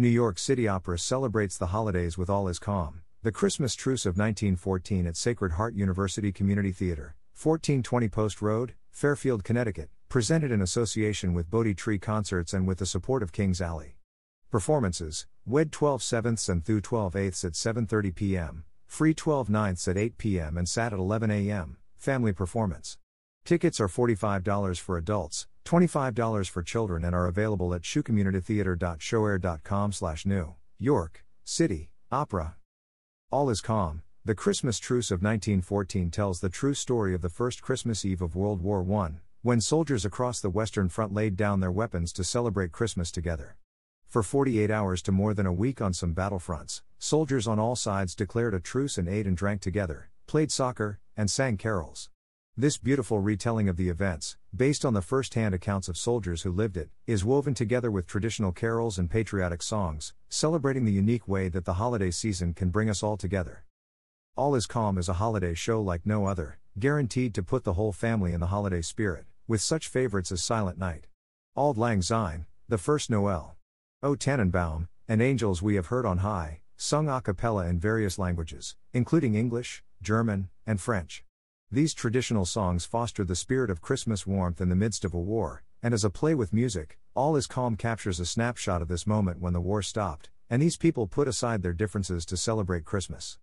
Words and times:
New 0.00 0.06
York 0.06 0.38
City 0.38 0.68
Opera 0.68 0.96
celebrates 0.96 1.58
the 1.58 1.66
holidays 1.66 2.16
with 2.16 2.30
All 2.30 2.46
Is 2.46 2.60
Calm, 2.60 3.00
the 3.24 3.32
Christmas 3.32 3.74
Truce 3.74 4.06
of 4.06 4.16
1914 4.16 5.08
at 5.08 5.16
Sacred 5.16 5.50
Heart 5.54 5.74
University 5.74 6.30
Community 6.30 6.70
Theater, 6.70 7.16
1420 7.34 8.08
Post 8.08 8.40
Road, 8.40 8.74
Fairfield, 8.92 9.42
Connecticut, 9.42 9.90
presented 10.08 10.52
in 10.52 10.62
association 10.62 11.34
with 11.34 11.50
Bodhi 11.50 11.74
Tree 11.74 11.98
Concerts 11.98 12.52
and 12.54 12.64
with 12.64 12.78
the 12.78 12.86
support 12.86 13.24
of 13.24 13.32
Kings 13.32 13.60
Alley. 13.60 13.96
Performances: 14.52 15.26
Wed 15.44 15.72
12 15.72 16.00
sevenths 16.00 16.48
and 16.48 16.64
Thu 16.64 16.80
12 16.80 17.16
eighths 17.16 17.44
at 17.44 17.54
7:30 17.54 18.14
p.m., 18.14 18.64
Free 18.86 19.14
12 19.14 19.50
ninths 19.50 19.88
at 19.88 19.96
8 19.96 20.16
p.m. 20.16 20.56
and 20.56 20.68
Sat 20.68 20.92
at 20.92 21.00
11 21.00 21.32
a.m. 21.32 21.76
Family 21.96 22.32
performance. 22.32 22.98
Tickets 23.44 23.80
are 23.80 23.88
$45 23.88 24.78
for 24.78 24.96
adults, 24.96 25.48
$25 25.68 26.48
for 26.48 26.62
children 26.62 27.04
and 27.04 27.14
are 27.14 27.26
available 27.26 27.74
at 27.74 27.82
shewcommunitytheater.showair.com 27.82 29.92
slash 29.92 30.24
new, 30.24 30.54
York, 30.78 31.26
City, 31.44 31.90
Opera. 32.10 32.56
All 33.30 33.50
is 33.50 33.60
Calm, 33.60 34.00
the 34.24 34.34
Christmas 34.34 34.78
Truce 34.78 35.10
of 35.10 35.20
1914 35.20 36.10
tells 36.10 36.40
the 36.40 36.48
true 36.48 36.72
story 36.72 37.14
of 37.14 37.20
the 37.20 37.28
first 37.28 37.60
Christmas 37.60 38.06
Eve 38.06 38.22
of 38.22 38.34
World 38.34 38.62
War 38.62 38.82
I, 39.02 39.10
when 39.42 39.60
soldiers 39.60 40.06
across 40.06 40.40
the 40.40 40.48
Western 40.48 40.88
Front 40.88 41.12
laid 41.12 41.36
down 41.36 41.60
their 41.60 41.70
weapons 41.70 42.14
to 42.14 42.24
celebrate 42.24 42.72
Christmas 42.72 43.10
together. 43.10 43.58
For 44.06 44.22
48 44.22 44.70
hours 44.70 45.02
to 45.02 45.12
more 45.12 45.34
than 45.34 45.44
a 45.44 45.52
week 45.52 45.82
on 45.82 45.92
some 45.92 46.14
battlefronts, 46.14 46.80
soldiers 46.98 47.46
on 47.46 47.58
all 47.58 47.76
sides 47.76 48.14
declared 48.14 48.54
a 48.54 48.60
truce 48.60 48.96
and 48.96 49.06
ate 49.06 49.26
and 49.26 49.36
drank 49.36 49.60
together, 49.60 50.08
played 50.26 50.50
soccer, 50.50 50.98
and 51.14 51.30
sang 51.30 51.58
carols. 51.58 52.08
This 52.60 52.76
beautiful 52.76 53.20
retelling 53.20 53.68
of 53.68 53.76
the 53.76 53.88
events, 53.88 54.36
based 54.52 54.84
on 54.84 54.92
the 54.92 55.00
first 55.00 55.34
hand 55.34 55.54
accounts 55.54 55.86
of 55.86 55.96
soldiers 55.96 56.42
who 56.42 56.50
lived 56.50 56.76
it, 56.76 56.90
is 57.06 57.24
woven 57.24 57.54
together 57.54 57.88
with 57.88 58.08
traditional 58.08 58.50
carols 58.50 58.98
and 58.98 59.08
patriotic 59.08 59.62
songs, 59.62 60.12
celebrating 60.28 60.84
the 60.84 60.90
unique 60.90 61.28
way 61.28 61.48
that 61.50 61.64
the 61.64 61.74
holiday 61.74 62.10
season 62.10 62.52
can 62.52 62.70
bring 62.70 62.90
us 62.90 63.00
all 63.00 63.16
together. 63.16 63.62
All 64.34 64.56
is 64.56 64.66
Calm 64.66 64.98
is 64.98 65.08
a 65.08 65.20
holiday 65.22 65.54
show 65.54 65.80
like 65.80 66.04
no 66.04 66.26
other, 66.26 66.58
guaranteed 66.76 67.32
to 67.34 67.44
put 67.44 67.62
the 67.62 67.74
whole 67.74 67.92
family 67.92 68.32
in 68.32 68.40
the 68.40 68.48
holiday 68.48 68.82
spirit, 68.82 69.26
with 69.46 69.60
such 69.60 69.86
favorites 69.86 70.32
as 70.32 70.42
Silent 70.42 70.78
Night, 70.78 71.06
Auld 71.54 71.78
Lang 71.78 72.02
Syne, 72.02 72.46
The 72.68 72.76
First 72.76 73.08
Noel. 73.08 73.54
O 74.02 74.16
Tannenbaum, 74.16 74.88
and 75.06 75.22
Angels 75.22 75.62
We 75.62 75.76
Have 75.76 75.86
Heard 75.86 76.06
on 76.06 76.18
High, 76.18 76.62
sung 76.76 77.08
a 77.08 77.20
cappella 77.20 77.68
in 77.68 77.78
various 77.78 78.18
languages, 78.18 78.74
including 78.92 79.36
English, 79.36 79.84
German, 80.02 80.48
and 80.66 80.80
French. 80.80 81.22
These 81.70 81.92
traditional 81.92 82.46
songs 82.46 82.86
foster 82.86 83.24
the 83.24 83.36
spirit 83.36 83.68
of 83.68 83.82
Christmas 83.82 84.26
warmth 84.26 84.62
in 84.62 84.70
the 84.70 84.74
midst 84.74 85.04
of 85.04 85.12
a 85.12 85.20
war, 85.20 85.64
and 85.82 85.92
as 85.92 86.02
a 86.02 86.08
play 86.08 86.34
with 86.34 86.50
music, 86.50 86.98
All 87.14 87.36
Is 87.36 87.46
Calm 87.46 87.76
captures 87.76 88.18
a 88.18 88.24
snapshot 88.24 88.80
of 88.80 88.88
this 88.88 89.06
moment 89.06 89.38
when 89.38 89.52
the 89.52 89.60
war 89.60 89.82
stopped, 89.82 90.30
and 90.48 90.62
these 90.62 90.78
people 90.78 91.06
put 91.06 91.28
aside 91.28 91.62
their 91.62 91.74
differences 91.74 92.24
to 92.24 92.38
celebrate 92.38 92.86
Christmas. 92.86 93.38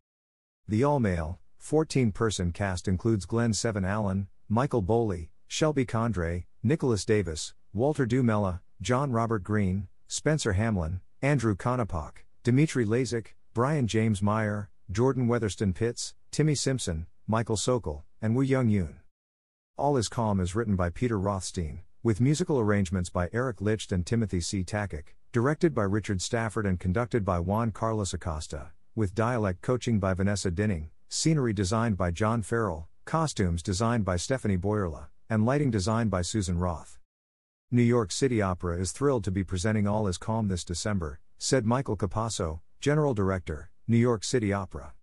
The 0.67 0.83
all 0.83 0.99
male, 0.99 1.37
14 1.59 2.11
person 2.11 2.51
cast 2.51 2.87
includes 2.87 3.27
Glenn 3.27 3.53
Seven 3.53 3.85
Allen, 3.85 4.27
Michael 4.49 4.81
Boley, 4.81 5.29
Shelby 5.47 5.85
Condrey, 5.85 6.45
Nicholas 6.63 7.05
Davis, 7.05 7.53
Walter 7.73 8.07
Dumella, 8.07 8.61
John 8.81 9.11
Robert 9.11 9.43
Green, 9.43 9.87
Spencer 10.07 10.53
Hamlin, 10.53 10.99
Andrew 11.21 11.55
Konopak, 11.55 12.23
Dimitri 12.43 12.87
Lazik, 12.87 13.35
Brian 13.53 13.85
James 13.85 14.23
Meyer, 14.23 14.71
Jordan 14.89 15.27
Weatherston 15.27 15.75
Pitts, 15.75 16.15
Timmy 16.31 16.55
Simpson, 16.55 17.05
Michael 17.27 17.57
Sokol, 17.57 18.04
and 18.21 18.35
Woo 18.35 18.44
Young 18.44 18.69
Yoon. 18.69 18.95
All 19.77 19.97
Is 19.97 20.08
Calm 20.08 20.39
is 20.39 20.55
written 20.55 20.75
by 20.75 20.89
Peter 20.89 21.19
Rothstein, 21.19 21.81
with 22.02 22.22
musical 22.22 22.59
arrangements 22.59 23.09
by 23.09 23.30
Eric 23.33 23.61
Licht 23.61 23.91
and 23.91 24.05
Timothy 24.05 24.39
C. 24.39 24.63
Takach, 24.63 25.13
directed 25.31 25.75
by 25.75 25.83
Richard 25.83 26.22
Stafford 26.22 26.66
and 26.66 26.80
conducted 26.80 27.25
by 27.25 27.39
Juan 27.39 27.72
Carlos 27.72 28.13
Acosta, 28.13 28.72
with 28.95 29.16
dialect 29.16 29.61
coaching 29.61 29.99
by 29.99 30.13
Vanessa 30.13 30.49
Dinning, 30.49 30.91
scenery 31.09 31.52
designed 31.52 31.97
by 31.97 32.11
John 32.11 32.41
Farrell, 32.41 32.88
costumes 33.05 33.61
designed 33.61 34.05
by 34.05 34.16
Stephanie 34.16 34.57
Boyerla, 34.57 35.07
and 35.29 35.45
lighting 35.45 35.72
designed 35.72 36.09
by 36.09 36.22
Susan 36.22 36.57
Roth. 36.57 37.00
New 37.72 37.81
York 37.81 38.12
City 38.12 38.41
Opera 38.41 38.78
is 38.78 38.91
thrilled 38.91 39.23
to 39.23 39.31
be 39.31 39.44
presenting 39.44 39.88
All 39.88 40.07
Is 40.07 40.18
Calm 40.18 40.47
this 40.47 40.63
December, 40.63 41.19
said 41.38 41.66
Michael 41.66 41.97
Capasso, 41.97 42.62
General 42.79 43.13
Director, 43.13 43.69
New 43.88 43.97
York 43.97 44.23
City 44.23 44.53
Opera. 44.53 44.94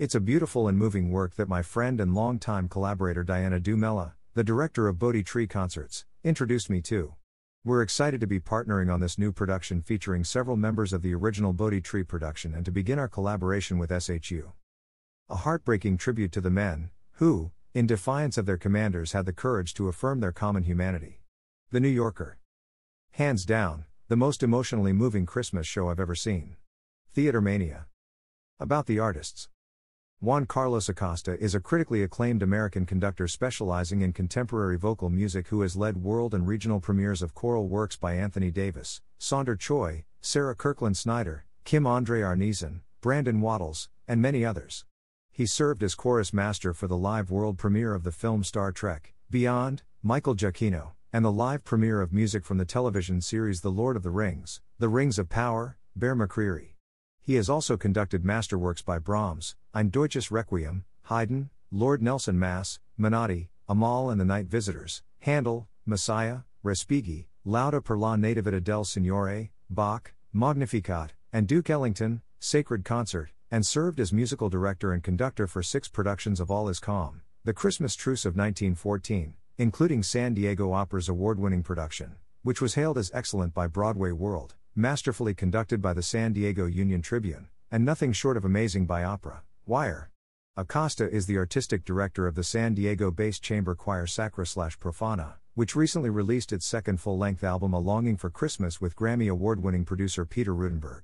It's 0.00 0.14
a 0.14 0.20
beautiful 0.20 0.66
and 0.66 0.78
moving 0.78 1.10
work 1.10 1.34
that 1.34 1.46
my 1.46 1.60
friend 1.60 2.00
and 2.00 2.14
longtime 2.14 2.70
collaborator 2.70 3.22
Diana 3.22 3.60
Dumella, 3.60 4.12
the 4.32 4.42
director 4.42 4.88
of 4.88 4.98
Bodhi 4.98 5.22
Tree 5.22 5.46
Concerts, 5.46 6.06
introduced 6.24 6.70
me 6.70 6.80
to. 6.80 7.16
We're 7.66 7.82
excited 7.82 8.18
to 8.22 8.26
be 8.26 8.40
partnering 8.40 8.90
on 8.90 9.00
this 9.00 9.18
new 9.18 9.30
production 9.30 9.82
featuring 9.82 10.24
several 10.24 10.56
members 10.56 10.94
of 10.94 11.02
the 11.02 11.14
original 11.14 11.52
Bodhi 11.52 11.82
Tree 11.82 12.02
production 12.02 12.54
and 12.54 12.64
to 12.64 12.70
begin 12.70 12.98
our 12.98 13.08
collaboration 13.08 13.76
with 13.76 13.92
SHU. 13.92 14.52
A 15.28 15.36
heartbreaking 15.36 15.98
tribute 15.98 16.32
to 16.32 16.40
the 16.40 16.48
men, 16.48 16.88
who, 17.16 17.50
in 17.74 17.86
defiance 17.86 18.38
of 18.38 18.46
their 18.46 18.56
commanders, 18.56 19.12
had 19.12 19.26
the 19.26 19.34
courage 19.34 19.74
to 19.74 19.88
affirm 19.88 20.20
their 20.20 20.32
common 20.32 20.62
humanity. 20.62 21.20
The 21.72 21.80
New 21.80 21.88
Yorker. 21.88 22.38
Hands 23.10 23.44
down, 23.44 23.84
the 24.08 24.16
most 24.16 24.42
emotionally 24.42 24.94
moving 24.94 25.26
Christmas 25.26 25.66
show 25.66 25.90
I've 25.90 26.00
ever 26.00 26.14
seen. 26.14 26.56
Theater 27.12 27.42
Mania. 27.42 27.84
About 28.58 28.86
the 28.86 28.98
artists. 28.98 29.50
Juan 30.22 30.44
Carlos 30.44 30.86
Acosta 30.86 31.38
is 31.40 31.54
a 31.54 31.60
critically 31.60 32.02
acclaimed 32.02 32.42
American 32.42 32.84
conductor 32.84 33.26
specializing 33.26 34.02
in 34.02 34.12
contemporary 34.12 34.76
vocal 34.76 35.08
music 35.08 35.48
who 35.48 35.62
has 35.62 35.78
led 35.78 35.96
world 35.96 36.34
and 36.34 36.46
regional 36.46 36.78
premieres 36.78 37.22
of 37.22 37.32
choral 37.32 37.68
works 37.68 37.96
by 37.96 38.12
Anthony 38.12 38.50
Davis, 38.50 39.00
Sonder 39.18 39.58
Choi, 39.58 40.04
Sarah 40.20 40.54
Kirkland 40.54 40.98
Snider, 40.98 41.46
Kim 41.64 41.86
Andre 41.86 42.20
Arnesen, 42.20 42.80
Brandon 43.00 43.40
Wattles, 43.40 43.88
and 44.06 44.20
many 44.20 44.44
others. 44.44 44.84
He 45.32 45.46
served 45.46 45.82
as 45.82 45.94
chorus 45.94 46.34
master 46.34 46.74
for 46.74 46.86
the 46.86 46.98
live 46.98 47.30
world 47.30 47.56
premiere 47.56 47.94
of 47.94 48.04
the 48.04 48.12
film 48.12 48.44
Star 48.44 48.72
Trek 48.72 49.14
Beyond, 49.30 49.84
Michael 50.02 50.34
Giacchino 50.34 50.90
and 51.14 51.24
the 51.24 51.32
live 51.32 51.64
premiere 51.64 52.02
of 52.02 52.12
music 52.12 52.44
from 52.44 52.58
the 52.58 52.66
television 52.66 53.22
series 53.22 53.62
The 53.62 53.70
Lord 53.70 53.96
of 53.96 54.02
the 54.02 54.10
Rings, 54.10 54.60
The 54.78 54.90
Rings 54.90 55.18
of 55.18 55.30
Power, 55.30 55.78
Bear 55.96 56.14
McCreary. 56.14 56.69
He 57.30 57.36
has 57.36 57.48
also 57.48 57.76
conducted 57.76 58.24
masterworks 58.24 58.84
by 58.84 58.98
Brahms, 58.98 59.54
Ein 59.72 59.90
Deutsches 59.90 60.32
Requiem, 60.32 60.84
Haydn, 61.02 61.50
Lord 61.70 62.02
Nelson 62.02 62.36
Mass, 62.36 62.80
Menotti, 62.98 63.50
Amahl 63.68 64.10
and 64.10 64.20
the 64.20 64.24
Night 64.24 64.46
Visitors, 64.46 65.04
Handel, 65.20 65.68
Messiah, 65.86 66.38
Respighi, 66.64 67.26
Lauda 67.44 67.80
per 67.82 67.96
la 67.96 68.16
Nativita 68.16 68.60
del 68.60 68.82
Signore, 68.82 69.50
Bach, 69.70 70.12
Magnificat, 70.32 71.12
and 71.32 71.46
Duke 71.46 71.70
Ellington, 71.70 72.20
Sacred 72.40 72.84
Concert, 72.84 73.30
and 73.48 73.64
served 73.64 74.00
as 74.00 74.12
musical 74.12 74.48
director 74.48 74.92
and 74.92 75.04
conductor 75.04 75.46
for 75.46 75.62
six 75.62 75.86
productions 75.86 76.40
of 76.40 76.50
All 76.50 76.68
Is 76.68 76.80
Calm, 76.80 77.22
The 77.44 77.54
Christmas 77.54 77.94
Truce 77.94 78.24
of 78.24 78.34
1914, 78.34 79.34
including 79.56 80.02
San 80.02 80.34
Diego 80.34 80.72
Opera's 80.72 81.08
award 81.08 81.38
winning 81.38 81.62
production, 81.62 82.16
which 82.42 82.60
was 82.60 82.74
hailed 82.74 82.98
as 82.98 83.12
excellent 83.14 83.54
by 83.54 83.68
Broadway 83.68 84.10
World, 84.10 84.56
masterfully 84.74 85.34
conducted 85.34 85.82
by 85.82 85.92
the 85.92 86.02
San 86.02 86.32
Diego 86.32 86.66
Union 86.66 87.02
Tribune, 87.02 87.48
and 87.70 87.84
nothing 87.84 88.12
short 88.12 88.36
of 88.36 88.44
amazing 88.44 88.86
by 88.86 89.04
Opera 89.04 89.42
Wire. 89.66 90.10
Acosta 90.56 91.10
is 91.10 91.26
the 91.26 91.38
artistic 91.38 91.84
director 91.84 92.26
of 92.26 92.34
the 92.34 92.44
San 92.44 92.74
Diego 92.74 93.10
based 93.10 93.42
chamber 93.42 93.74
choir 93.74 94.06
Sacra 94.06 94.46
slash 94.46 94.78
Profana, 94.78 95.34
which 95.54 95.76
recently 95.76 96.10
released 96.10 96.52
its 96.52 96.66
second 96.66 97.00
full 97.00 97.18
length 97.18 97.42
album 97.42 97.72
A 97.72 97.78
Longing 97.78 98.16
for 98.16 98.30
Christmas 98.30 98.80
with 98.80 98.96
Grammy 98.96 99.30
award 99.30 99.62
winning 99.62 99.84
producer 99.84 100.24
Peter 100.24 100.54
Rutenberg. 100.54 101.02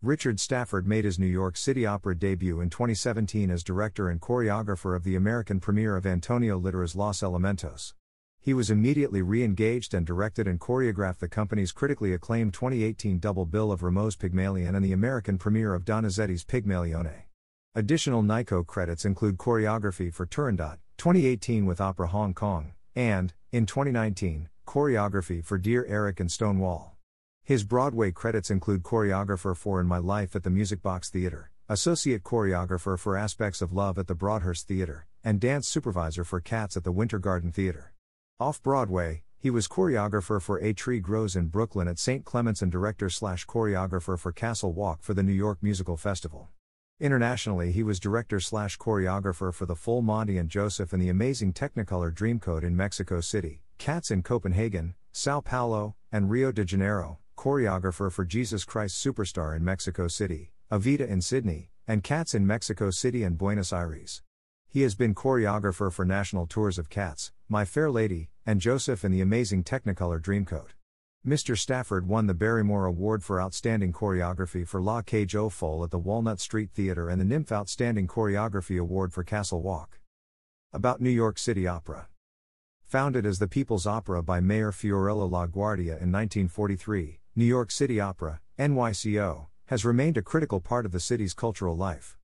Richard 0.00 0.38
Stafford 0.38 0.86
made 0.86 1.04
his 1.04 1.18
New 1.18 1.26
York 1.26 1.56
City 1.56 1.84
Opera 1.84 2.16
debut 2.16 2.60
in 2.60 2.70
2017 2.70 3.50
as 3.50 3.64
director 3.64 4.08
and 4.08 4.20
choreographer 4.20 4.94
of 4.94 5.02
the 5.02 5.16
American 5.16 5.58
premiere 5.58 5.96
of 5.96 6.06
Antonio 6.06 6.56
Litera's 6.56 6.94
Los 6.94 7.20
Elementos. 7.20 7.94
He 8.40 8.54
was 8.54 8.70
immediately 8.70 9.20
re 9.20 9.42
engaged 9.42 9.94
and 9.94 10.06
directed 10.06 10.46
and 10.46 10.60
choreographed 10.60 11.18
the 11.18 11.28
company's 11.28 11.72
critically 11.72 12.12
acclaimed 12.12 12.54
2018 12.54 13.18
double 13.18 13.44
bill 13.44 13.70
of 13.70 13.82
Rameau's 13.82 14.16
Pygmalion 14.16 14.74
and 14.74 14.84
the 14.84 14.92
American 14.92 15.38
premiere 15.38 15.74
of 15.74 15.84
Donizetti's 15.84 16.44
Pygmalione. 16.44 17.24
Additional 17.74 18.22
NYCO 18.22 18.66
credits 18.66 19.04
include 19.04 19.36
choreography 19.36 20.12
for 20.12 20.26
Turandot, 20.26 20.78
2018 20.96 21.66
with 21.66 21.80
Opera 21.80 22.08
Hong 22.08 22.32
Kong, 22.32 22.72
and, 22.96 23.34
in 23.52 23.66
2019, 23.66 24.48
choreography 24.66 25.44
for 25.44 25.58
Dear 25.58 25.84
Erich 25.84 26.18
and 26.18 26.32
Stonewall. 26.32 26.96
His 27.44 27.64
Broadway 27.64 28.10
credits 28.10 28.50
include 28.50 28.82
choreographer 28.82 29.56
for 29.56 29.80
In 29.80 29.86
My 29.86 29.98
Life 29.98 30.34
at 30.34 30.42
the 30.42 30.50
Music 30.50 30.82
Box 30.82 31.08
Theater, 31.08 31.50
associate 31.68 32.22
choreographer 32.22 32.98
for 32.98 33.16
Aspects 33.16 33.62
of 33.62 33.72
Love 33.72 33.98
at 33.98 34.06
the 34.06 34.14
Broadhurst 34.14 34.66
Theater, 34.66 35.06
and 35.22 35.40
dance 35.40 35.68
supervisor 35.68 36.24
for 36.24 36.40
Cats 36.40 36.76
at 36.76 36.84
the 36.84 36.92
Winter 36.92 37.18
Garden 37.18 37.52
Theater. 37.52 37.92
Off 38.40 38.62
Broadway, 38.62 39.24
he 39.36 39.50
was 39.50 39.66
choreographer 39.66 40.40
for 40.40 40.60
A 40.60 40.72
Tree 40.72 41.00
Grows 41.00 41.34
in 41.34 41.46
Brooklyn 41.46 41.88
at 41.88 41.98
St. 41.98 42.24
Clements 42.24 42.62
and 42.62 42.70
director 42.70 43.10
slash 43.10 43.44
choreographer 43.44 44.16
for 44.16 44.30
Castle 44.30 44.72
Walk 44.72 45.02
for 45.02 45.12
the 45.12 45.24
New 45.24 45.32
York 45.32 45.58
Musical 45.60 45.96
Festival. 45.96 46.48
Internationally, 47.00 47.72
he 47.72 47.82
was 47.82 47.98
director 47.98 48.38
slash 48.38 48.78
choreographer 48.78 49.52
for 49.52 49.66
The 49.66 49.74
Full 49.74 50.02
Monty 50.02 50.38
and 50.38 50.48
Joseph 50.48 50.92
and 50.92 51.02
the 51.02 51.08
Amazing 51.08 51.52
Technicolor 51.52 52.14
Dreamcoat 52.14 52.62
in 52.62 52.76
Mexico 52.76 53.20
City, 53.20 53.64
Cats 53.76 54.12
in 54.12 54.22
Copenhagen, 54.22 54.94
Sao 55.10 55.40
Paulo, 55.40 55.96
and 56.12 56.30
Rio 56.30 56.52
de 56.52 56.64
Janeiro, 56.64 57.18
choreographer 57.36 58.12
for 58.12 58.24
Jesus 58.24 58.64
Christ 58.64 59.04
Superstar 59.04 59.56
in 59.56 59.64
Mexico 59.64 60.06
City, 60.06 60.52
Evita 60.70 61.08
in 61.08 61.20
Sydney, 61.20 61.70
and 61.88 62.04
Cats 62.04 62.36
in 62.36 62.46
Mexico 62.46 62.90
City 62.90 63.24
and 63.24 63.36
Buenos 63.36 63.72
Aires. 63.72 64.22
He 64.70 64.82
has 64.82 64.94
been 64.94 65.14
choreographer 65.14 65.90
for 65.90 66.04
national 66.04 66.46
tours 66.46 66.78
of 66.78 66.90
Cats, 66.90 67.32
My 67.48 67.64
Fair 67.64 67.90
Lady, 67.90 68.28
and 68.44 68.60
Joseph 68.60 69.02
in 69.02 69.10
the 69.10 69.22
amazing 69.22 69.64
Technicolor 69.64 70.20
Dreamcoat. 70.20 70.74
Mr. 71.26 71.56
Stafford 71.56 72.06
won 72.06 72.26
the 72.26 72.34
Barrymore 72.34 72.84
Award 72.84 73.24
for 73.24 73.40
Outstanding 73.40 73.94
Choreography 73.94 74.68
for 74.68 74.82
La 74.82 75.00
Cage 75.00 75.34
aux 75.34 75.48
Folles 75.48 75.84
at 75.84 75.90
the 75.90 75.98
Walnut 75.98 76.38
Street 76.38 76.70
Theatre 76.70 77.08
and 77.08 77.18
the 77.18 77.24
NYMF 77.24 77.50
Outstanding 77.50 78.06
Choreography 78.06 78.78
Award 78.78 79.14
for 79.14 79.24
Castle 79.24 79.62
Walk. 79.62 80.00
About 80.74 81.00
New 81.00 81.08
York 81.08 81.38
City 81.38 81.66
Opera. 81.66 82.08
Founded 82.84 83.24
as 83.24 83.38
the 83.38 83.48
People's 83.48 83.86
Opera 83.86 84.22
by 84.22 84.40
Mayor 84.40 84.70
Fiorello 84.70 85.30
LaGuardia 85.30 85.96
in 86.02 86.12
1943, 86.12 87.20
New 87.36 87.44
York 87.46 87.70
City 87.70 88.00
Opera, 88.00 88.40
NYCO, 88.58 89.46
has 89.66 89.86
remained 89.86 90.18
a 90.18 90.22
critical 90.22 90.60
part 90.60 90.84
of 90.84 90.92
the 90.92 91.00
city's 91.00 91.32
cultural 91.32 91.74
life 91.74 92.17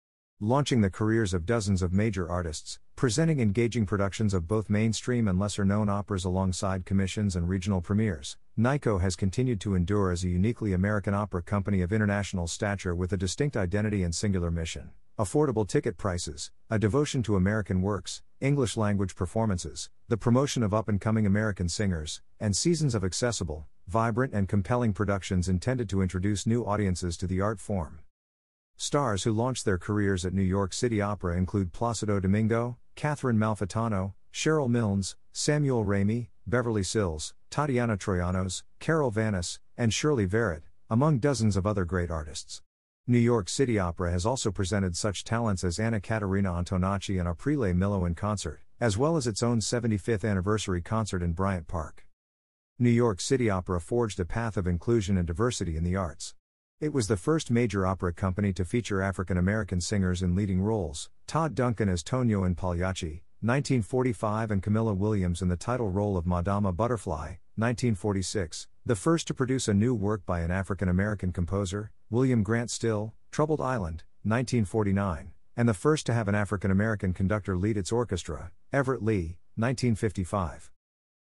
launching 0.44 0.82
the 0.82 0.90
careers 0.90 1.32
of 1.32 1.46
dozens 1.46 1.80
of 1.80 1.90
major 1.90 2.28
artists, 2.28 2.78
presenting 2.96 3.40
engaging 3.40 3.86
productions 3.86 4.34
of 4.34 4.46
both 4.46 4.68
mainstream 4.68 5.26
and 5.26 5.38
lesser 5.38 5.64
known 5.64 5.88
operas 5.88 6.26
alongside 6.26 6.84
commissions 6.84 7.34
and 7.34 7.48
regional 7.48 7.80
premieres. 7.80 8.36
NYCO 8.58 9.00
has 9.00 9.16
continued 9.16 9.58
to 9.58 9.74
endure 9.74 10.12
as 10.12 10.22
a 10.22 10.28
uniquely 10.28 10.74
American 10.74 11.14
opera 11.14 11.42
company 11.42 11.80
of 11.80 11.94
international 11.94 12.46
stature 12.46 12.94
with 12.94 13.10
a 13.10 13.16
distinct 13.16 13.56
identity 13.56 14.02
and 14.02 14.14
singular 14.14 14.50
mission. 14.50 14.90
Affordable 15.18 15.66
ticket 15.66 15.96
prices, 15.96 16.50
a 16.68 16.78
devotion 16.78 17.22
to 17.22 17.36
American 17.36 17.80
works, 17.80 18.22
English 18.40 18.76
language 18.76 19.14
performances, 19.14 19.88
the 20.08 20.18
promotion 20.18 20.62
of 20.62 20.74
up 20.74 20.88
and 20.88 21.00
coming 21.00 21.24
American 21.24 21.70
singers, 21.70 22.20
and 22.38 22.54
seasons 22.54 22.94
of 22.94 23.02
accessible, 23.02 23.66
vibrant, 23.88 24.34
and 24.34 24.46
compelling 24.46 24.92
productions 24.92 25.48
intended 25.48 25.88
to 25.88 26.02
introduce 26.02 26.46
new 26.46 26.66
audiences 26.66 27.16
to 27.16 27.26
the 27.26 27.40
art 27.40 27.60
form. 27.60 28.00
Stars 28.76 29.22
who 29.22 29.32
launched 29.32 29.64
their 29.64 29.78
careers 29.78 30.26
at 30.26 30.34
New 30.34 30.42
York 30.42 30.72
City 30.72 31.00
Opera 31.00 31.36
include 31.36 31.72
Placido 31.72 32.20
Domingo, 32.20 32.76
Catherine 32.96 33.38
Malfitano, 33.38 34.14
Sherrill 34.32 34.68
Milnes, 34.68 35.16
Samuel 35.32 35.84
Ramey, 35.84 36.28
Beverly 36.46 36.82
Sills, 36.82 37.34
Tatiana 37.50 37.96
Troyanos, 37.96 38.62
Carol 38.80 39.12
Vaness, 39.12 39.58
and 39.76 39.94
Shirley 39.94 40.26
Verrett, 40.26 40.62
among 40.90 41.18
dozens 41.18 41.56
of 41.56 41.66
other 41.66 41.84
great 41.84 42.10
artists. 42.10 42.62
New 43.06 43.18
York 43.18 43.48
City 43.48 43.78
Opera 43.78 44.10
has 44.10 44.26
also 44.26 44.50
presented 44.50 44.96
such 44.96 45.24
talents 45.24 45.62
as 45.62 45.78
Anna 45.78 46.00
Caterina 46.00 46.50
Antonacci 46.50 47.18
and 47.18 47.28
Aprile 47.28 47.74
Milo 47.74 48.04
in 48.04 48.14
concert, 48.14 48.62
as 48.80 48.98
well 48.98 49.16
as 49.16 49.26
its 49.26 49.42
own 49.42 49.60
75th 49.60 50.28
anniversary 50.28 50.82
concert 50.82 51.22
in 51.22 51.32
Bryant 51.32 51.68
Park. 51.68 52.06
New 52.78 52.90
York 52.90 53.20
City 53.20 53.48
Opera 53.48 53.80
forged 53.80 54.18
a 54.18 54.24
path 54.24 54.56
of 54.56 54.66
inclusion 54.66 55.16
and 55.16 55.26
diversity 55.26 55.76
in 55.76 55.84
the 55.84 55.96
arts. 55.96 56.34
It 56.84 56.92
was 56.92 57.08
the 57.08 57.16
first 57.16 57.50
major 57.50 57.86
opera 57.86 58.12
company 58.12 58.52
to 58.52 58.62
feature 58.62 59.00
African 59.00 59.38
American 59.38 59.80
singers 59.80 60.22
in 60.22 60.34
leading 60.34 60.60
roles 60.60 61.08
Todd 61.26 61.54
Duncan 61.54 61.88
as 61.88 62.02
Tonio 62.02 62.44
in 62.44 62.54
Pagliacci, 62.54 63.22
1945, 63.40 64.50
and 64.50 64.62
Camilla 64.62 64.92
Williams 64.92 65.40
in 65.40 65.48
the 65.48 65.56
title 65.56 65.88
role 65.88 66.18
of 66.18 66.26
Madama 66.26 66.72
Butterfly, 66.74 67.36
1946, 67.56 68.68
the 68.84 68.94
first 68.94 69.26
to 69.28 69.32
produce 69.32 69.66
a 69.66 69.72
new 69.72 69.94
work 69.94 70.26
by 70.26 70.40
an 70.40 70.50
African 70.50 70.90
American 70.90 71.32
composer, 71.32 71.90
William 72.10 72.42
Grant 72.42 72.70
Still, 72.70 73.14
Troubled 73.30 73.62
Island, 73.62 74.02
1949, 74.24 75.32
and 75.56 75.66
the 75.66 75.72
first 75.72 76.04
to 76.04 76.12
have 76.12 76.28
an 76.28 76.34
African 76.34 76.70
American 76.70 77.14
conductor 77.14 77.56
lead 77.56 77.78
its 77.78 77.92
orchestra, 77.92 78.52
Everett 78.74 79.02
Lee, 79.02 79.38
1955. 79.56 80.70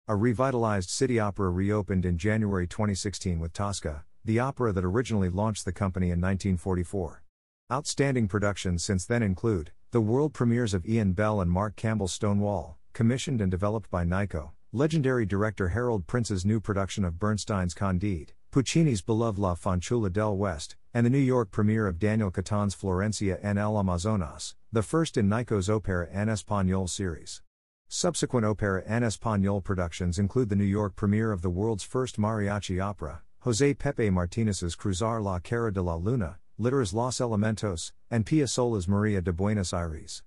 A 0.08 0.16
revitalized 0.16 0.92
city 0.92 1.20
opera 1.20 1.50
reopened 1.50 2.06
in 2.06 2.20
January 2.20 2.68
2016 2.68 3.40
with 3.40 3.52
Tosca, 3.54 4.06
the 4.30 4.38
opera 4.38 4.72
that 4.72 4.86
originally 4.86 5.28
launched 5.28 5.66
the 5.66 5.72
company 5.72 6.12
in 6.12 6.22
1944. 6.22 7.24
Outstanding 7.72 8.28
productions 8.28 8.84
since 8.84 9.04
then 9.04 9.24
include 9.24 9.72
the 9.90 10.02
world 10.02 10.36
premieres 10.36 10.76
of 10.76 10.86
Iain 10.86 11.14
Bell 11.14 11.42
and 11.42 11.50
Mark 11.50 11.76
Campbell's 11.76 12.14
Stonewall, 12.14 12.78
commissioned 12.94 13.42
and 13.42 13.50
developed 13.50 13.90
by 13.90 14.06
NYCO, 14.06 14.52
legendary 14.72 15.26
director 15.26 15.70
Harold 15.70 16.06
Prince's 16.06 16.46
new 16.46 16.60
production 16.60 17.04
of 17.04 17.18
Bernstein's 17.18 17.74
Candide, 17.74 18.34
Puccini's 18.52 19.02
beloved 19.02 19.40
La 19.40 19.56
Fanciulla 19.56 20.14
del 20.14 20.38
West, 20.38 20.76
and 20.94 21.08
the 21.08 21.10
New 21.10 21.18
York 21.18 21.50
premiere 21.50 21.88
of 21.88 21.98
Daniel 21.98 22.30
Catan's 22.30 22.76
Florencia 22.76 23.44
en 23.44 23.58
el 23.58 23.80
Amazonas, 23.80 24.54
the 24.72 24.84
first 24.84 25.18
in 25.18 25.28
NYCO's 25.28 25.72
Opera 25.72 26.08
en 26.12 26.28
Español 26.28 26.88
series. 26.88 27.42
Subsequent 27.88 28.46
Opera 28.46 28.84
en 28.86 29.02
Español 29.02 29.64
productions 29.64 30.20
include 30.20 30.50
the 30.50 30.56
New 30.56 30.64
York 30.64 30.96
premiere 30.96 31.32
of 31.32 31.42
the 31.42 31.50
world's 31.50 31.84
first 31.84 32.20
mariachi 32.20 32.80
opera, 32.80 33.24
Jose 33.44 33.74
Pepe 33.74 34.10
Martinez's 34.10 34.76
Cruzar 34.76 35.24
la 35.24 35.40
Cara 35.40 35.72
de 35.72 35.82
la 35.82 35.96
Luna, 35.96 36.40
Litera's 36.58 36.94
Los 36.94 37.20
Elementos, 37.20 37.94
and 38.12 38.26
Piazzolla's 38.26 38.86
Maria 38.86 39.22
de 39.22 39.32
Buenos 39.32 39.74
Aires. 39.74 40.24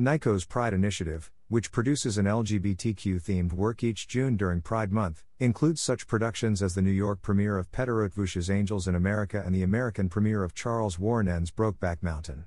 NYCO's 0.00 0.44
Pride 0.44 0.74
Initiative, 0.74 1.30
which 1.46 1.70
produces 1.70 2.18
an 2.18 2.26
LGBTQ 2.26 3.22
themed 3.22 3.52
work 3.52 3.84
each 3.84 4.08
June 4.08 4.36
during 4.36 4.60
Pride 4.60 4.90
Month, 4.90 5.22
includes 5.38 5.80
such 5.80 6.08
productions 6.08 6.60
as 6.60 6.74
the 6.74 6.82
New 6.82 6.90
York 6.90 7.22
premiere 7.22 7.56
of 7.56 7.70
Peter 7.70 7.94
Eötvös's 8.08 8.50
Angels 8.50 8.88
in 8.88 8.96
America 8.96 9.40
and 9.46 9.54
the 9.54 9.62
American 9.62 10.08
premiere 10.08 10.42
of 10.42 10.52
Charles 10.52 10.98
Warren's 10.98 11.52
Brokeback 11.52 12.02
Mountain. 12.02 12.46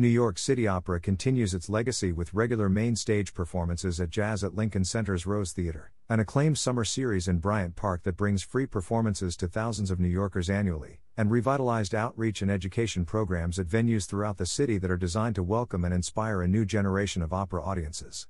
New 0.00 0.08
York 0.08 0.38
City 0.38 0.66
Opera 0.66 0.98
continues 0.98 1.52
its 1.52 1.68
legacy 1.68 2.10
with 2.10 2.32
regular 2.32 2.70
main 2.70 2.96
stage 2.96 3.34
performances 3.34 4.00
at 4.00 4.08
Jazz 4.08 4.42
at 4.42 4.54
Lincoln 4.54 4.82
Center's 4.82 5.26
Rose 5.26 5.52
Theater, 5.52 5.92
an 6.08 6.20
acclaimed 6.20 6.56
summer 6.56 6.86
series 6.86 7.28
in 7.28 7.36
Bryant 7.36 7.76
Park 7.76 8.04
that 8.04 8.16
brings 8.16 8.42
free 8.42 8.64
performances 8.64 9.36
to 9.36 9.46
thousands 9.46 9.90
of 9.90 10.00
New 10.00 10.08
Yorkers 10.08 10.48
annually, 10.48 11.00
and 11.18 11.30
revitalized 11.30 11.94
outreach 11.94 12.40
and 12.40 12.50
education 12.50 13.04
programs 13.04 13.58
at 13.58 13.66
venues 13.66 14.08
throughout 14.08 14.38
the 14.38 14.46
city 14.46 14.78
that 14.78 14.90
are 14.90 14.96
designed 14.96 15.34
to 15.34 15.42
welcome 15.42 15.84
and 15.84 15.92
inspire 15.92 16.40
a 16.40 16.48
new 16.48 16.64
generation 16.64 17.20
of 17.20 17.34
opera 17.34 17.62
audiences. 17.62 18.26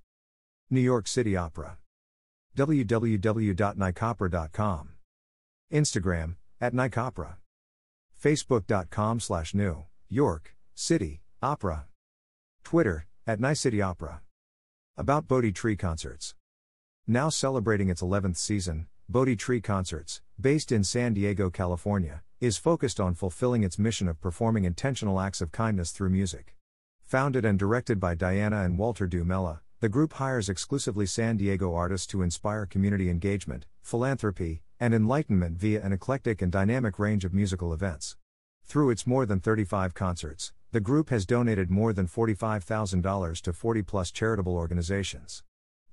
New 0.71 0.81
York 0.81 1.07
City 1.07 1.37
Opera. 1.37 1.79
www.nycopera.com. 2.57 4.89
Instagram, 5.73 6.35
at 6.61 6.75
nycopera. 6.75 7.37
Facebook.com 8.21 9.21
slash 9.21 9.55
New 9.55 9.85
York 10.09 10.57
City 10.75 11.20
Opera. 11.43 11.87
Twitter, 12.65 13.07
at 13.27 13.41
Nice 13.41 13.61
City 13.61 13.81
Opera. 13.81 14.21
About 14.99 15.27
Bodhi 15.27 15.53
Tree 15.53 15.75
Concerts. 15.75 16.35
Now 17.07 17.31
celebrating 17.31 17.89
its 17.89 18.03
11th 18.03 18.37
season, 18.37 18.89
Bodhi 19.09 19.37
Tree 19.37 19.63
Concerts, 19.63 20.21
based 20.39 20.71
in 20.71 20.85
San 20.85 21.15
Diego, 21.15 21.49
California, 21.49 22.21
is 22.41 22.59
focused 22.59 23.01
on 23.01 23.15
fulfilling 23.15 23.63
its 23.63 23.79
mission 23.79 24.07
of 24.07 24.21
performing 24.21 24.67
intentional 24.67 25.19
acts 25.19 25.41
of 25.41 25.51
kindness 25.51 25.93
through 25.93 26.11
music. 26.11 26.57
Founded 27.05 27.47
and 27.47 27.59
directed 27.59 27.99
by 27.99 28.15
Diana 28.15 28.63
and 28.63 28.77
Walter 28.77 29.09
Dumella, 29.09 29.61
the 29.81 29.89
group 29.89 30.13
hires 30.13 30.51
exclusively 30.51 31.07
San 31.07 31.39
Diego 31.39 31.75
artists 31.75 32.07
to 32.09 32.21
inspire 32.21 32.67
community 32.67 33.09
engagement, 33.09 33.65
philanthropy, 33.81 34.61
and 34.79 34.93
enlightenment 34.93 35.57
via 35.57 35.83
an 35.83 35.95
eclectic 35.95 36.43
and 36.43 36.53
dynamic 36.53 36.99
range 36.99 37.25
of 37.25 37.33
musical 37.33 37.73
events. 37.73 38.19
Through 38.63 38.91
its 38.91 39.07
more 39.07 39.25
than 39.25 39.41
35 39.41 39.95
concerts, 39.95 40.53
the 40.73 40.81
group 40.81 41.11
has 41.11 41.27
donated 41.27 41.69
more 41.69 41.93
than 41.93 42.07
$45,000 42.07 43.41
to 43.43 43.53
40 43.53 43.83
plus 43.83 44.13
charitable 44.13 44.55
organizations. 44.55 45.43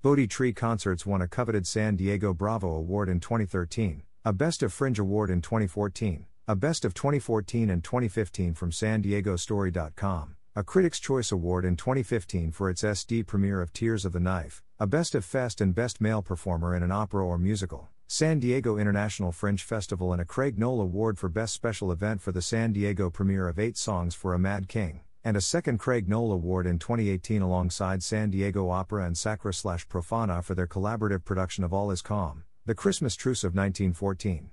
Bodhi 0.04 0.28
Tree 0.28 0.54
Concerts 0.54 1.06
won 1.06 1.22
a 1.22 1.28
coveted 1.28 1.66
San 1.66 1.96
Diego 1.96 2.34
Bravo 2.34 2.70
Award 2.70 3.10
in 3.10 3.20
2013, 3.20 4.04
a 4.24 4.32
Best 4.32 4.62
of 4.62 4.72
Fringe 4.72 5.00
Award 5.00 5.32
in 5.32 5.42
2014, 5.42 6.28
a 6.48 6.56
Best 6.56 6.86
of 6.86 6.94
2014 6.94 7.70
and 7.70 7.84
2015 7.84 8.54
from 8.54 8.72
San 8.72 9.02
Diego 9.02 9.36
Story.com, 9.36 10.37
a 10.58 10.64
Critics' 10.64 11.00
Choice 11.00 11.32
Award 11.32 11.66
in 11.66 11.76
2015 11.76 12.52
for 12.52 12.68
its 12.68 12.82
SD 12.82 13.28
premiere 13.28 13.62
of 13.62 13.72
Tears 13.72 14.06
of 14.06 14.12
the 14.12 14.20
Knife, 14.20 14.64
a 14.80 14.88
Best 14.88 15.14
of 15.14 15.24
Fest 15.24 15.62
and 15.62 15.76
Best 15.76 16.02
Male 16.02 16.24
Performer 16.24 16.76
in 16.76 16.82
an 16.82 16.92
Opera 16.92 17.24
or 17.24 17.38
Musical. 17.38 17.90
San 18.08 18.40
Diego 18.40 18.76
International 18.76 19.32
Fringe 19.32 19.62
Festival 19.62 20.14
and 20.14 20.20
a 20.20 20.26
Craig 20.26 20.58
Noel 20.58 20.82
Award 20.82 21.20
for 21.20 21.30
Best 21.30 21.54
Special 21.54 21.92
Event 21.92 22.24
for 22.24 22.32
the 22.32 22.42
San 22.42 22.74
Diego 22.74 23.12
premiere 23.12 23.48
of 23.48 23.60
Eight 23.60 23.78
Songs 23.78 24.16
for 24.16 24.34
a 24.34 24.40
Mad 24.40 24.68
King, 24.68 25.02
and 25.24 25.38
a 25.38 25.42
second 25.42 25.78
Craig 25.78 26.10
Noel 26.10 26.32
Award 26.32 26.66
in 26.66 26.80
2018 26.80 27.44
alongside 27.44 28.02
San 28.02 28.32
Diego 28.32 28.72
Opera 28.72 29.06
and 29.06 29.16
Sacra 29.16 29.54
slash 29.54 29.88
Profana 29.88 30.44
for 30.44 30.56
their 30.56 30.66
collaborative 30.66 31.24
production 31.24 31.64
of 31.64 31.72
All 31.72 31.92
Is 31.92 32.02
Calm, 32.02 32.46
The 32.66 32.74
Christmas 32.74 33.16
Truce 33.16 33.44
of 33.44 33.54
1914. 33.54 34.50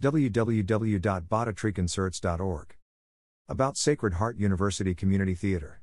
www.bodhitreeconcerts.org. 0.00 2.74
About 3.48 3.76
Sacred 3.76 4.14
Heart 4.14 4.38
University 4.38 4.94
Community 4.94 5.34
Theater. 5.34 5.82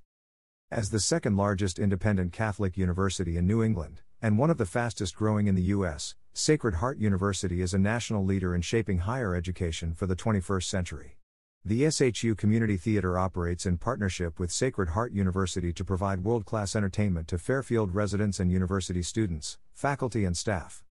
As 0.72 0.90
the 0.90 1.00
second 1.00 1.36
largest 1.36 1.78
independent 1.78 2.32
Catholic 2.32 2.78
university 2.78 3.36
in 3.36 3.46
New 3.46 3.62
England, 3.62 4.02
and 4.22 4.38
one 4.38 4.50
of 4.50 4.58
the 4.58 4.66
fastest 4.66 5.14
growing 5.14 5.48
in 5.48 5.56
the 5.56 5.64
U.S., 5.64 6.16
Sacred 6.34 6.76
Heart 6.76 7.00
University 7.00 7.62
is 7.62 7.74
a 7.74 7.78
national 7.78 8.24
leader 8.24 8.56
in 8.56 8.62
shaping 8.62 9.00
higher 9.00 9.36
education 9.36 9.94
for 9.94 10.08
the 10.08 10.16
21st 10.16 10.64
century. 10.64 11.18
The 11.66 11.92
SHU 11.92 12.34
Community 12.36 12.78
Theater 12.78 13.20
operates 13.20 13.66
in 13.66 13.78
partnership 13.78 14.40
with 14.40 14.54
Sacred 14.54 14.90
Heart 14.90 15.12
University 15.12 15.74
to 15.74 15.84
provide 15.84 16.24
world 16.24 16.46
class 16.46 16.78
entertainment 16.78 17.28
to 17.28 17.38
Fairfield 17.38 17.94
residents 17.94 18.40
and 18.40 18.50
university 18.50 19.04
students, 19.04 19.58
faculty, 19.74 20.24
and 20.24 20.38
staff. 20.38 20.86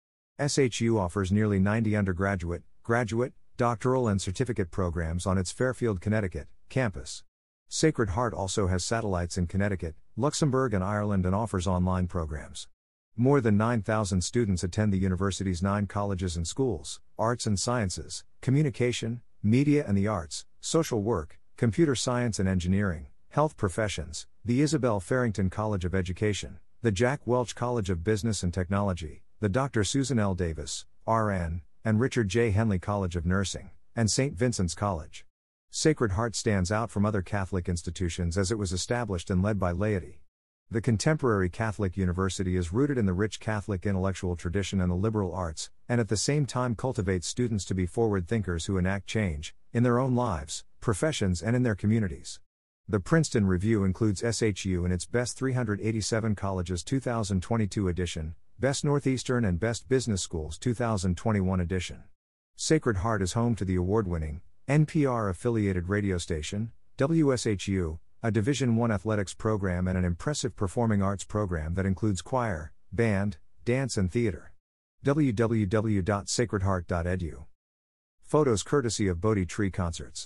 SHU 0.45 0.99
offers 0.99 1.31
nearly 1.31 1.59
90 1.59 1.95
undergraduate, 1.95 2.63
graduate, 2.83 3.31
doctoral 3.55 4.09
and 4.09 4.21
certificate 4.21 4.69
programs 4.69 5.25
on 5.25 5.37
its 5.37 5.51
Fairfield, 5.51 6.01
Connecticut 6.01 6.49
campus. 6.69 7.23
Sacred 7.69 8.09
Heart 8.09 8.33
also 8.33 8.67
has 8.67 8.83
satellites 8.83 9.37
in 9.37 9.47
Connecticut, 9.47 9.95
Luxembourg, 10.15 10.73
and 10.73 10.83
Ireland 10.83 11.25
and 11.25 11.35
offers 11.35 11.67
online 11.67 12.07
programs. 12.07 12.67
More 13.15 13.41
than 13.41 13.57
9,000 13.57 14.21
students 14.21 14.63
attend 14.63 14.93
the 14.93 14.97
university's 14.97 15.61
nine 15.61 15.87
colleges 15.87 16.37
and 16.37 16.47
schools 16.47 17.01
arts 17.17 17.45
and 17.45 17.59
sciences, 17.59 18.23
communication, 18.41 19.21
media 19.43 19.83
and 19.87 19.97
the 19.97 20.07
arts, 20.07 20.45
social 20.61 21.01
work, 21.01 21.39
computer 21.57 21.95
science 21.95 22.39
and 22.39 22.47
engineering, 22.47 23.07
health 23.29 23.57
professions, 23.57 24.27
the 24.45 24.61
Isabel 24.61 24.99
Farrington 24.99 25.49
College 25.49 25.83
of 25.83 25.93
Education, 25.93 26.59
the 26.81 26.91
Jack 26.91 27.21
Welch 27.25 27.53
College 27.53 27.89
of 27.89 28.03
Business 28.03 28.43
and 28.43 28.53
Technology, 28.53 29.23
the 29.39 29.49
Dr. 29.49 29.83
Susan 29.83 30.19
L. 30.19 30.35
Davis, 30.35 30.85
RN, 31.07 31.61
and 31.83 31.99
Richard 31.99 32.29
J. 32.29 32.51
Henley 32.51 32.79
College 32.79 33.15
of 33.15 33.25
Nursing, 33.25 33.71
and 33.95 34.09
St. 34.09 34.35
Vincent's 34.35 34.73
College. 34.73 35.26
Sacred 35.69 36.11
Heart 36.11 36.35
stands 36.35 36.71
out 36.71 36.89
from 36.89 37.05
other 37.05 37.21
Catholic 37.21 37.67
institutions 37.67 38.37
as 38.37 38.51
it 38.51 38.57
was 38.57 38.71
established 38.71 39.29
and 39.29 39.43
led 39.43 39.59
by 39.59 39.71
laity. 39.71 40.21
The 40.71 40.81
contemporary 40.81 41.49
Catholic 41.49 41.95
University 41.95 42.55
is 42.55 42.73
rooted 42.73 42.97
in 42.97 43.05
the 43.05 43.13
rich 43.13 43.39
Catholic 43.39 43.85
intellectual 43.85 44.35
tradition 44.35 44.81
and 44.81 44.89
the 44.89 44.95
liberal 44.95 45.33
arts, 45.33 45.69
and 45.87 46.01
at 46.01 46.07
the 46.07 46.17
same 46.17 46.45
time 46.45 46.75
cultivates 46.75 47.27
students 47.27 47.63
to 47.65 47.75
be 47.75 47.85
forward 47.85 48.27
thinkers 48.27 48.65
who 48.65 48.77
enact 48.77 49.07
change, 49.07 49.53
in 49.71 49.83
their 49.83 49.99
own 49.99 50.15
lives, 50.15 50.65
professions, 50.81 51.41
and 51.41 51.55
in 51.55 51.63
their 51.63 51.75
communities. 51.75 52.39
The 52.87 52.99
Princeton 52.99 53.45
Review 53.45 53.83
includes 53.83 54.21
SHU 54.21 54.85
in 54.85 54.91
its 54.91 55.05
Best 55.05 55.37
387 55.37 56.35
Colleges 56.35 56.83
2022 56.83 57.87
edition, 57.87 58.35
Best 58.59 58.85
Northeastern 58.85 59.43
and 59.45 59.59
Best 59.59 59.87
Business 59.89 60.21
Schools 60.21 60.57
2021 60.57 61.59
edition. 61.59 62.03
Sacred 62.55 62.97
Heart 62.97 63.21
is 63.21 63.33
home 63.33 63.55
to 63.55 63.65
the 63.65 63.75
award 63.75 64.07
winning, 64.07 64.41
NPR 64.69 65.29
affiliated 65.29 65.87
radio 65.87 66.17
station, 66.17 66.73
WSHU, 66.97 67.99
a 68.21 68.31
Division 68.31 68.77
I 68.81 68.89
athletics 68.93 69.33
program 69.33 69.87
and 69.87 69.97
an 69.97 70.03
impressive 70.03 70.57
performing 70.57 71.01
arts 71.01 71.23
program 71.23 71.75
that 71.75 71.85
includes 71.85 72.21
choir, 72.21 72.73
band, 72.91 73.37
dance, 73.63 73.95
and 73.95 74.11
theater. 74.11 74.51
www.sacredheart.edu. 75.05 77.45
Photos 78.21 78.63
courtesy 78.63 79.07
of 79.07 79.21
Bodhi 79.21 79.45
Tree 79.45 79.71
Concerts. 79.71 80.25